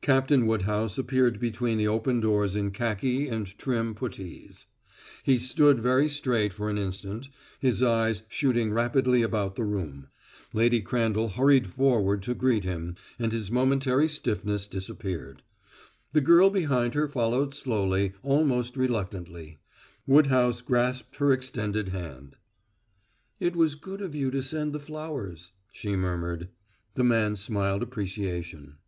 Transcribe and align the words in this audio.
Captain 0.00 0.48
Woodhouse 0.48 0.98
appeared 0.98 1.38
between 1.38 1.78
the 1.78 1.86
opened 1.86 2.22
doors 2.22 2.56
in 2.56 2.72
khaki 2.72 3.28
and 3.28 3.56
trim 3.58 3.94
puttees. 3.94 4.66
He 5.22 5.38
stood 5.38 5.78
very 5.78 6.08
straight 6.08 6.52
for 6.52 6.68
an 6.68 6.76
instant, 6.78 7.28
his 7.60 7.80
eyes 7.80 8.24
shooting 8.28 8.72
rapidly 8.72 9.22
about 9.22 9.54
the 9.54 9.62
room. 9.62 10.08
Lady 10.52 10.80
Crandall 10.80 11.28
hurried 11.28 11.68
forward 11.68 12.22
to 12.24 12.34
greet 12.34 12.64
him, 12.64 12.96
and 13.20 13.30
his 13.30 13.52
momentary 13.52 14.08
stiffness 14.08 14.66
disappeared. 14.66 15.44
The 16.10 16.20
girl 16.20 16.50
behind 16.50 16.94
her 16.94 17.06
followed 17.06 17.54
slowly, 17.54 18.14
almost 18.24 18.76
reluctantly. 18.76 19.60
Woodhouse 20.08 20.60
grasped 20.60 21.14
her 21.18 21.32
extended 21.32 21.90
hand. 21.90 22.34
"It 23.38 23.54
was 23.54 23.76
good 23.76 24.02
of 24.02 24.12
you 24.12 24.32
to 24.32 24.42
send 24.42 24.72
the 24.72 24.80
flowers," 24.80 25.52
she 25.70 25.94
murmured. 25.94 26.48
The 26.94 27.04
man 27.04 27.36
smiled 27.36 27.84
appreciation. 27.84 28.78